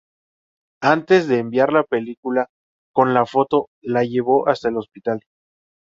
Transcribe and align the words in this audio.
Antes 0.81 1.27
de 1.27 1.37
enviar 1.37 1.71
la 1.71 1.83
película 1.83 2.47
con 2.91 3.13
la 3.13 3.27
foto 3.27 3.69
la 3.83 4.03
llevó 4.03 4.49
hasta 4.49 4.69
el 4.69 4.77
hospital. 4.77 5.21